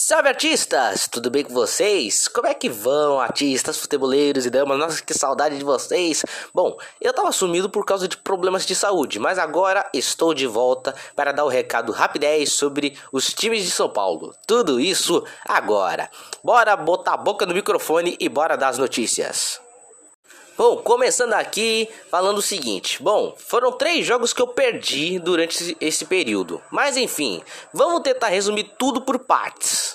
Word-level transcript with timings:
Salve 0.00 0.28
artistas, 0.28 1.08
tudo 1.10 1.28
bem 1.28 1.42
com 1.42 1.52
vocês? 1.52 2.28
Como 2.28 2.46
é 2.46 2.54
que 2.54 2.68
vão, 2.68 3.18
artistas, 3.18 3.78
futeboleiros 3.78 4.46
e 4.46 4.50
damas? 4.50 4.78
Nossa, 4.78 5.02
que 5.02 5.12
saudade 5.12 5.58
de 5.58 5.64
vocês! 5.64 6.24
Bom, 6.54 6.78
eu 7.00 7.12
tava 7.12 7.32
sumido 7.32 7.68
por 7.68 7.84
causa 7.84 8.06
de 8.06 8.16
problemas 8.16 8.64
de 8.64 8.76
saúde, 8.76 9.18
mas 9.18 9.40
agora 9.40 9.90
estou 9.92 10.32
de 10.32 10.46
volta 10.46 10.94
para 11.16 11.32
dar 11.32 11.42
o 11.42 11.48
um 11.48 11.50
recado 11.50 11.90
rapidez 11.90 12.52
sobre 12.52 12.96
os 13.10 13.34
times 13.34 13.64
de 13.64 13.72
São 13.72 13.90
Paulo. 13.90 14.32
Tudo 14.46 14.78
isso 14.78 15.24
agora. 15.44 16.08
Bora 16.44 16.76
botar 16.76 17.14
a 17.14 17.16
boca 17.16 17.44
no 17.44 17.52
microfone 17.52 18.16
e 18.20 18.28
bora 18.28 18.56
dar 18.56 18.68
as 18.68 18.78
notícias. 18.78 19.60
Bom, 20.58 20.78
começando 20.78 21.34
aqui 21.34 21.88
falando 22.10 22.38
o 22.38 22.42
seguinte: 22.42 23.00
bom, 23.00 23.32
foram 23.38 23.70
três 23.70 24.04
jogos 24.04 24.32
que 24.32 24.42
eu 24.42 24.48
perdi 24.48 25.16
durante 25.20 25.76
esse 25.80 26.04
período, 26.04 26.60
mas 26.68 26.96
enfim, 26.96 27.40
vamos 27.72 28.02
tentar 28.02 28.26
resumir 28.26 28.72
tudo 28.76 29.00
por 29.00 29.20
partes. 29.20 29.87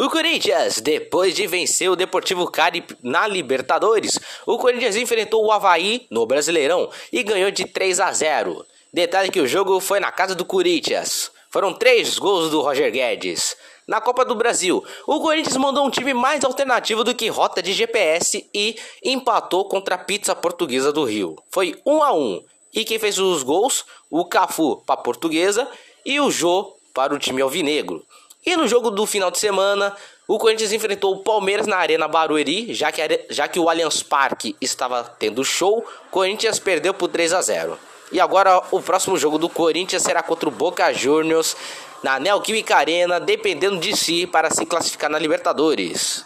O 0.00 0.08
Corinthians, 0.08 0.80
depois 0.80 1.34
de 1.34 1.44
vencer 1.48 1.90
o 1.90 1.96
Deportivo 1.96 2.48
Cari 2.48 2.84
na 3.02 3.26
Libertadores, 3.26 4.16
o 4.46 4.56
Corinthians 4.56 4.94
enfrentou 4.94 5.44
o 5.44 5.50
Havaí 5.50 6.06
no 6.08 6.24
Brasileirão 6.24 6.88
e 7.12 7.24
ganhou 7.24 7.50
de 7.50 7.64
3 7.64 7.98
a 7.98 8.12
0. 8.12 8.64
Detalhe 8.92 9.28
que 9.28 9.40
o 9.40 9.46
jogo 9.48 9.80
foi 9.80 9.98
na 9.98 10.12
casa 10.12 10.36
do 10.36 10.44
Corinthians. 10.44 11.32
Foram 11.50 11.74
três 11.74 12.16
gols 12.16 12.48
do 12.48 12.60
Roger 12.60 12.92
Guedes. 12.92 13.56
Na 13.88 14.00
Copa 14.00 14.24
do 14.24 14.36
Brasil, 14.36 14.84
o 15.04 15.18
Corinthians 15.18 15.56
mandou 15.56 15.84
um 15.84 15.90
time 15.90 16.14
mais 16.14 16.44
alternativo 16.44 17.02
do 17.02 17.12
que 17.12 17.26
rota 17.26 17.60
de 17.60 17.72
GPS 17.72 18.48
e 18.54 18.76
empatou 19.02 19.64
contra 19.64 19.96
a 19.96 19.98
Pizza 19.98 20.32
Portuguesa 20.32 20.92
do 20.92 21.02
Rio. 21.02 21.34
Foi 21.50 21.74
1 21.84 22.02
a 22.04 22.12
1. 22.12 22.44
E 22.72 22.84
quem 22.84 23.00
fez 23.00 23.18
os 23.18 23.42
gols? 23.42 23.84
O 24.08 24.24
Cafu 24.24 24.76
para 24.86 24.94
a 24.94 25.02
Portuguesa 25.02 25.66
e 26.06 26.20
o 26.20 26.30
Jô 26.30 26.72
para 26.94 27.12
o 27.12 27.18
time 27.18 27.42
alvinegro. 27.42 28.06
E 28.44 28.56
no 28.56 28.66
jogo 28.66 28.90
do 28.90 29.04
final 29.04 29.30
de 29.30 29.38
semana, 29.38 29.94
o 30.26 30.38
Corinthians 30.38 30.72
enfrentou 30.72 31.14
o 31.14 31.22
Palmeiras 31.22 31.66
na 31.66 31.76
Arena 31.76 32.06
Barueri, 32.06 32.72
já 32.72 32.92
que, 32.92 33.26
já 33.30 33.48
que 33.48 33.58
o 33.58 33.68
Allianz 33.68 34.02
Parque 34.02 34.56
estava 34.60 35.04
tendo 35.18 35.44
show, 35.44 35.78
o 35.78 36.10
Corinthians 36.10 36.58
perdeu 36.58 36.94
por 36.94 37.08
3 37.08 37.32
a 37.32 37.42
0. 37.42 37.78
E 38.10 38.20
agora 38.20 38.62
o 38.70 38.80
próximo 38.80 39.18
jogo 39.18 39.38
do 39.38 39.48
Corinthians 39.48 40.02
será 40.02 40.22
contra 40.22 40.48
o 40.48 40.52
Boca 40.52 40.92
Juniors 40.92 41.56
na 42.02 42.18
Neoquímica 42.18 42.76
Arena, 42.76 43.20
dependendo 43.20 43.78
de 43.78 43.96
si 43.96 44.26
para 44.26 44.50
se 44.50 44.64
classificar 44.64 45.10
na 45.10 45.18
Libertadores. 45.18 46.24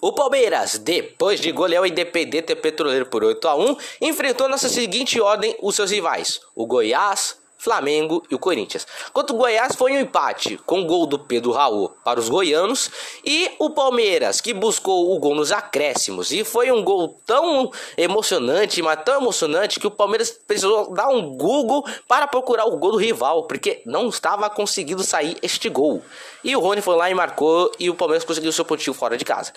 O 0.00 0.12
Palmeiras, 0.12 0.78
depois 0.78 1.40
de 1.40 1.50
golear 1.50 1.82
o 1.82 1.86
Independente 1.86 2.54
Petroleiro 2.54 3.06
por 3.06 3.24
8 3.24 3.48
a 3.48 3.54
1, 3.54 3.76
enfrentou 4.02 4.48
nessa 4.48 4.68
seguinte 4.68 5.20
ordem 5.20 5.56
os 5.60 5.74
seus 5.74 5.90
rivais: 5.90 6.40
o 6.54 6.66
Goiás, 6.66 7.41
Flamengo 7.62 8.24
e 8.28 8.34
o 8.34 8.40
Corinthians. 8.40 8.84
Quanto 9.12 9.32
o 9.32 9.36
Goiás 9.36 9.76
foi 9.76 9.92
um 9.92 10.00
empate 10.00 10.58
com 10.66 10.80
o 10.80 10.84
gol 10.84 11.06
do 11.06 11.16
Pedro 11.16 11.52
Raul 11.52 11.92
para 12.04 12.18
os 12.18 12.28
goianos 12.28 12.90
e 13.24 13.52
o 13.56 13.70
Palmeiras 13.70 14.40
que 14.40 14.52
buscou 14.52 15.14
o 15.14 15.18
gol 15.20 15.36
nos 15.36 15.52
acréscimos 15.52 16.32
e 16.32 16.42
foi 16.42 16.72
um 16.72 16.82
gol 16.82 17.20
tão 17.24 17.70
emocionante, 17.96 18.82
mas 18.82 19.04
tão 19.04 19.14
emocionante 19.14 19.78
que 19.78 19.86
o 19.86 19.92
Palmeiras 19.92 20.30
precisou 20.44 20.92
dar 20.92 21.06
um 21.06 21.36
Google 21.36 21.86
para 22.08 22.26
procurar 22.26 22.64
o 22.64 22.76
gol 22.76 22.90
do 22.90 22.98
rival, 22.98 23.44
porque 23.44 23.80
não 23.86 24.08
estava 24.08 24.50
conseguindo 24.50 25.04
sair 25.04 25.36
este 25.40 25.68
gol. 25.68 26.02
E 26.42 26.56
o 26.56 26.60
Rony 26.60 26.82
foi 26.82 26.96
lá 26.96 27.08
e 27.08 27.14
marcou 27.14 27.70
e 27.78 27.88
o 27.88 27.94
Palmeiras 27.94 28.24
conseguiu 28.24 28.50
seu 28.50 28.64
pontinho 28.64 28.92
fora 28.92 29.16
de 29.16 29.24
casa. 29.24 29.52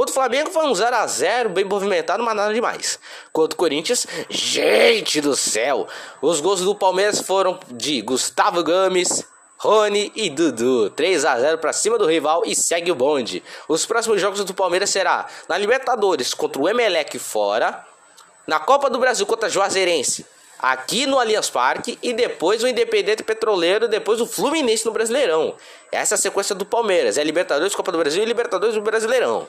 Quanto 0.00 0.12
o 0.12 0.14
Flamengo 0.14 0.50
foi 0.50 0.64
um 0.64 0.74
0 0.74 0.96
a 0.96 1.06
0 1.06 1.50
bem 1.50 1.62
movimentado, 1.62 2.22
mas 2.22 2.34
nada 2.34 2.54
demais. 2.54 2.98
Quanto 3.34 3.52
o 3.52 3.56
Corinthians, 3.56 4.06
gente 4.30 5.20
do 5.20 5.36
céu, 5.36 5.86
os 6.22 6.40
gols 6.40 6.62
do 6.62 6.74
Palmeiras 6.74 7.20
foram 7.20 7.60
de 7.70 8.00
Gustavo 8.00 8.64
Gomes, 8.64 9.22
Rony 9.58 10.10
e 10.16 10.30
Dudu. 10.30 10.88
3 10.88 11.26
a 11.26 11.38
0 11.38 11.58
para 11.58 11.74
cima 11.74 11.98
do 11.98 12.06
rival 12.06 12.44
e 12.46 12.56
segue 12.56 12.90
o 12.90 12.94
bonde. 12.94 13.42
Os 13.68 13.84
próximos 13.84 14.22
jogos 14.22 14.42
do 14.42 14.54
Palmeiras 14.54 14.88
será 14.88 15.26
na 15.46 15.58
Libertadores 15.58 16.32
contra 16.32 16.62
o 16.62 16.66
Emelec 16.66 17.18
fora, 17.18 17.86
na 18.46 18.58
Copa 18.58 18.88
do 18.88 18.98
Brasil 18.98 19.26
contra 19.26 19.48
a 19.48 19.50
Juazeirense, 19.50 20.24
aqui 20.58 21.04
no 21.04 21.18
Allianz 21.18 21.50
Parque 21.50 21.98
e 22.02 22.14
depois 22.14 22.62
o 22.62 22.66
Independente 22.66 23.22
Petroleiro, 23.22 23.86
depois 23.86 24.18
o 24.18 24.26
Fluminense 24.26 24.86
no 24.86 24.92
Brasileirão. 24.92 25.56
Essa 25.92 26.14
é 26.14 26.16
a 26.16 26.18
sequência 26.18 26.54
do 26.54 26.64
Palmeiras, 26.64 27.18
é 27.18 27.22
Libertadores, 27.22 27.74
Copa 27.74 27.92
do 27.92 27.98
Brasil 27.98 28.22
e 28.22 28.24
Libertadores 28.24 28.74
do 28.74 28.80
Brasileirão. 28.80 29.46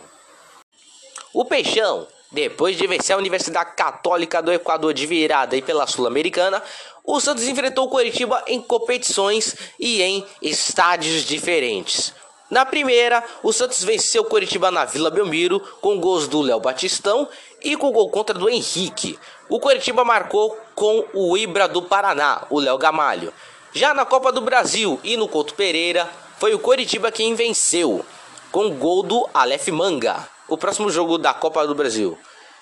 O 1.41 1.45
Peixão, 1.45 2.05
depois 2.31 2.77
de 2.77 2.85
vencer 2.85 3.15
a 3.15 3.17
Universidade 3.17 3.71
Católica 3.75 4.43
do 4.43 4.53
Equador 4.53 4.93
de 4.93 5.07
virada 5.07 5.57
e 5.57 5.61
pela 5.63 5.87
Sul-Americana, 5.87 6.61
o 7.03 7.19
Santos 7.19 7.47
enfrentou 7.47 7.87
o 7.87 7.89
Coritiba 7.89 8.43
em 8.45 8.61
competições 8.61 9.55
e 9.79 10.03
em 10.03 10.23
estádios 10.39 11.23
diferentes. 11.23 12.13
Na 12.47 12.63
primeira, 12.63 13.23
o 13.41 13.51
Santos 13.51 13.83
venceu 13.83 14.21
o 14.21 14.25
Coritiba 14.25 14.69
na 14.69 14.85
Vila 14.85 15.09
Belmiro 15.09 15.59
com 15.81 15.99
gols 15.99 16.27
do 16.27 16.41
Léo 16.41 16.59
Batistão 16.59 17.27
e 17.63 17.75
com 17.75 17.91
gol 17.91 18.11
contra 18.11 18.37
do 18.37 18.47
Henrique. 18.47 19.17
O 19.49 19.59
Coritiba 19.59 20.05
marcou 20.05 20.55
com 20.75 21.03
o 21.11 21.35
Ibra 21.35 21.67
do 21.67 21.81
Paraná, 21.81 22.45
o 22.51 22.59
Léo 22.59 22.77
Gamalho. 22.77 23.33
Já 23.73 23.95
na 23.95 24.05
Copa 24.05 24.31
do 24.31 24.41
Brasil 24.41 24.99
e 25.03 25.17
no 25.17 25.27
Couto 25.27 25.55
Pereira, 25.55 26.07
foi 26.37 26.53
o 26.53 26.59
Coritiba 26.59 27.11
quem 27.11 27.33
venceu, 27.33 28.05
com 28.51 28.69
gol 28.75 29.01
do 29.01 29.27
Aleph 29.33 29.69
Manga. 29.69 30.29
O 30.47 30.57
próximo 30.57 30.89
jogo 30.89 31.17
da 31.17 31.33
Copa 31.33 31.65
do 31.65 31.75
Brasil 31.75 32.17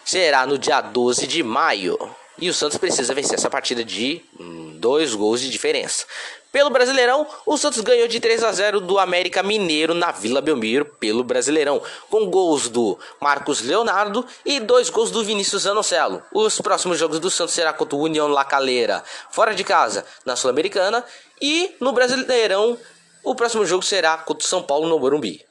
será 0.05 0.45
no 0.45 0.57
dia 0.57 0.81
12 0.81 1.27
de 1.27 1.43
maio. 1.43 1.97
E 2.41 2.49
o 2.49 2.53
Santos 2.53 2.77
precisa 2.77 3.13
vencer 3.13 3.35
essa 3.35 3.49
partida 3.49 3.83
de 3.83 4.23
hum, 4.39 4.77
dois 4.79 5.13
gols 5.13 5.41
de 5.41 5.49
diferença. 5.49 6.05
Pelo 6.51 6.71
Brasileirão, 6.71 7.27
o 7.45 7.57
Santos 7.57 7.81
ganhou 7.81 8.07
de 8.07 8.19
3 8.19 8.43
a 8.43 8.51
0 8.51 8.81
do 8.81 8.97
América 8.97 9.43
Mineiro 9.43 9.93
na 9.93 10.11
Vila 10.11 10.41
Belmiro 10.41 10.83
pelo 10.85 11.23
Brasileirão, 11.23 11.79
com 12.09 12.27
gols 12.27 12.69
do 12.69 12.97
Marcos 13.21 13.61
Leonardo 13.61 14.25
e 14.43 14.59
dois 14.59 14.89
gols 14.89 15.11
do 15.11 15.23
Vinícius 15.23 15.63
Zanocelo. 15.63 16.23
Os 16.33 16.59
próximos 16.59 16.97
jogos 16.97 17.19
do 17.19 17.29
Santos 17.29 17.53
será 17.53 17.71
contra 17.71 17.95
o 17.95 18.01
União 18.01 18.27
La 18.27 18.43
Calera, 18.43 19.03
fora 19.29 19.53
de 19.53 19.63
casa, 19.63 20.05
na 20.25 20.35
Sul-Americana, 20.35 21.05
e 21.39 21.75
no 21.79 21.91
Brasileirão, 21.91 22.77
o 23.23 23.35
próximo 23.35 23.65
jogo 23.65 23.83
será 23.83 24.17
contra 24.17 24.43
o 24.43 24.49
São 24.49 24.63
Paulo 24.63 24.87
no 24.87 24.97
Morumbi. 24.97 25.48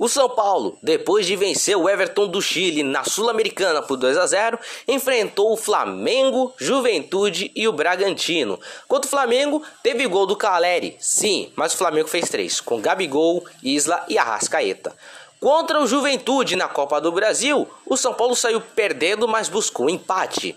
O 0.00 0.08
São 0.08 0.30
Paulo, 0.30 0.78
depois 0.82 1.26
de 1.26 1.36
vencer 1.36 1.76
o 1.76 1.86
Everton 1.86 2.26
do 2.26 2.40
Chile 2.40 2.82
na 2.82 3.04
Sul-Americana 3.04 3.82
por 3.82 3.98
2 3.98 4.16
a 4.16 4.26
0, 4.26 4.58
enfrentou 4.88 5.52
o 5.52 5.58
Flamengo, 5.58 6.54
Juventude 6.56 7.52
e 7.54 7.68
o 7.68 7.72
Bragantino. 7.74 8.58
Quanto 8.88 9.04
o 9.04 9.08
Flamengo, 9.08 9.62
teve 9.82 10.06
gol 10.06 10.24
do 10.24 10.34
Caleri, 10.34 10.96
sim, 10.98 11.52
mas 11.54 11.74
o 11.74 11.76
Flamengo 11.76 12.08
fez 12.08 12.30
três, 12.30 12.62
com 12.62 12.80
Gabigol, 12.80 13.44
Isla 13.62 14.02
e 14.08 14.16
Arrascaeta. 14.16 14.96
Contra 15.38 15.78
o 15.78 15.86
Juventude 15.86 16.56
na 16.56 16.66
Copa 16.66 16.98
do 16.98 17.12
Brasil, 17.12 17.68
o 17.84 17.94
São 17.94 18.14
Paulo 18.14 18.34
saiu 18.34 18.58
perdendo, 18.58 19.28
mas 19.28 19.50
buscou 19.50 19.90
empate. 19.90 20.56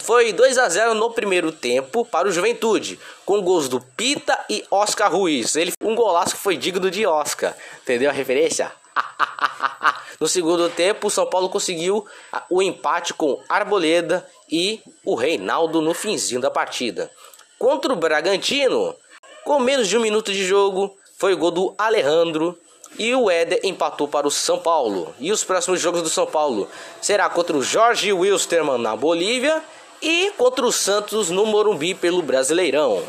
Foi 0.00 0.32
2 0.32 0.58
a 0.58 0.68
0 0.68 0.94
no 0.94 1.10
primeiro 1.10 1.50
tempo 1.50 2.04
para 2.04 2.28
o 2.28 2.30
Juventude, 2.30 2.98
com 3.24 3.40
gols 3.40 3.68
do 3.68 3.80
Pita 3.80 4.38
e 4.48 4.64
Oscar 4.70 5.10
Ruiz. 5.10 5.56
Ele 5.56 5.72
um 5.82 5.94
golaço 5.94 6.34
que 6.34 6.42
foi 6.42 6.56
digno 6.56 6.90
de 6.90 7.06
Oscar. 7.06 7.54
Entendeu 7.82 8.10
a 8.10 8.12
referência? 8.12 8.72
No 10.20 10.26
segundo 10.26 10.68
tempo, 10.68 11.06
o 11.06 11.10
São 11.10 11.24
Paulo 11.26 11.48
conseguiu 11.48 12.04
o 12.50 12.60
empate 12.60 13.14
com 13.14 13.40
Arboleda 13.48 14.28
e 14.50 14.80
o 15.04 15.14
Reinaldo 15.14 15.80
no 15.80 15.94
finzinho 15.94 16.40
da 16.40 16.50
partida. 16.50 17.08
Contra 17.56 17.92
o 17.92 17.96
Bragantino, 17.96 18.96
com 19.44 19.60
menos 19.60 19.86
de 19.86 19.96
um 19.96 20.00
minuto 20.00 20.32
de 20.32 20.44
jogo, 20.44 20.92
foi 21.16 21.36
gol 21.36 21.52
do 21.52 21.74
Alejandro 21.78 22.58
e 22.98 23.14
o 23.14 23.30
Éder 23.30 23.60
empatou 23.62 24.08
para 24.08 24.26
o 24.26 24.30
São 24.30 24.58
Paulo. 24.58 25.14
E 25.20 25.30
os 25.30 25.44
próximos 25.44 25.80
jogos 25.80 26.02
do 26.02 26.08
São 26.08 26.26
Paulo 26.26 26.68
será 27.00 27.28
contra 27.30 27.56
o 27.56 27.62
Jorge 27.62 28.12
Wilstermann 28.12 28.82
na 28.82 28.96
Bolívia 28.96 29.62
e 30.00 30.32
contra 30.36 30.66
o 30.66 30.72
Santos 30.72 31.30
no 31.30 31.46
Morumbi 31.46 31.94
pelo 31.94 32.22
Brasileirão. 32.22 33.02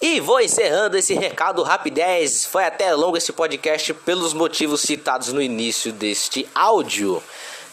E 0.00 0.20
vou 0.20 0.40
encerrando 0.40 0.98
esse 0.98 1.14
recado 1.14 1.62
rapidez. 1.62 2.44
Foi 2.44 2.64
até 2.64 2.92
longo 2.94 3.16
esse 3.16 3.32
podcast 3.32 3.94
pelos 3.94 4.34
motivos 4.34 4.82
citados 4.82 5.32
no 5.32 5.40
início 5.40 5.92
deste 5.92 6.46
áudio. 6.54 7.22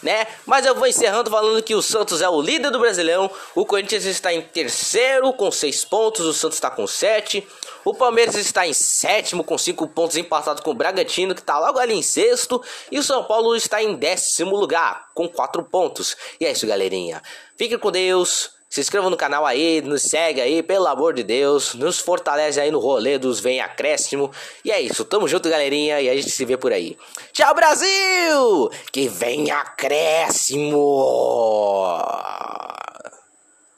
Né? 0.02 0.26
Mas 0.44 0.66
eu 0.66 0.74
vou 0.74 0.86
encerrando 0.86 1.30
falando 1.30 1.62
que 1.62 1.74
o 1.74 1.82
Santos 1.82 2.20
é 2.20 2.28
o 2.28 2.42
líder 2.42 2.70
do 2.70 2.80
Brasileirão, 2.80 3.30
o 3.54 3.64
Corinthians 3.64 4.04
está 4.04 4.32
em 4.34 4.42
terceiro 4.42 5.32
com 5.32 5.50
seis 5.50 5.84
pontos, 5.84 6.26
o 6.26 6.32
Santos 6.32 6.56
está 6.56 6.68
com 6.70 6.86
sete, 6.88 7.46
o 7.84 7.94
Palmeiras 7.94 8.34
está 8.34 8.66
em 8.66 8.72
sétimo 8.72 9.44
com 9.44 9.56
cinco 9.56 9.86
pontos 9.86 10.16
empatado 10.16 10.62
com 10.62 10.70
o 10.72 10.74
Bragantino 10.74 11.34
que 11.34 11.40
está 11.40 11.58
logo 11.58 11.78
ali 11.78 11.94
em 11.94 12.02
sexto 12.02 12.62
e 12.90 12.98
o 12.98 13.02
São 13.02 13.24
Paulo 13.24 13.54
está 13.54 13.82
em 13.82 13.94
décimo 13.94 14.56
lugar 14.56 15.06
com 15.14 15.28
quatro 15.28 15.62
pontos. 15.62 16.16
E 16.40 16.46
é 16.46 16.52
isso, 16.52 16.66
galerinha. 16.66 17.22
Fique 17.56 17.78
com 17.78 17.90
Deus. 17.92 18.61
Se 18.72 18.80
inscreva 18.80 19.10
no 19.10 19.18
canal 19.18 19.44
aí, 19.44 19.82
nos 19.82 20.00
segue 20.04 20.40
aí, 20.40 20.62
pelo 20.62 20.86
amor 20.86 21.12
de 21.12 21.22
Deus. 21.22 21.74
Nos 21.74 21.98
fortalece 21.98 22.58
aí 22.58 22.70
no 22.70 22.78
rolê 22.78 23.18
dos 23.18 23.38
Vem 23.38 23.60
Acréscimo. 23.60 24.30
E 24.64 24.72
é 24.72 24.80
isso, 24.80 25.04
tamo 25.04 25.28
junto, 25.28 25.50
galerinha, 25.50 26.00
e 26.00 26.08
a 26.08 26.14
gente 26.14 26.30
se 26.30 26.42
vê 26.46 26.56
por 26.56 26.72
aí. 26.72 26.96
Tchau, 27.34 27.54
Brasil! 27.54 28.70
Que 28.90 29.08
vem 29.08 29.50
acréscimo! 29.50 30.78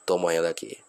Tô 0.07 0.17
morrendo 0.17 0.47
aqui. 0.47 0.84